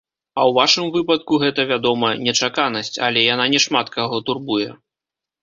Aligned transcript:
А 0.35 0.41
ў 0.43 0.51
вашым 0.59 0.85
выпадку 0.95 1.37
гэта, 1.43 1.65
вядома, 1.73 2.09
нечаканасць, 2.25 2.91
але 3.09 3.27
яна 3.33 3.45
не 3.53 3.59
шмат 3.67 3.93
каго 3.99 4.17
турбуе. 4.33 4.69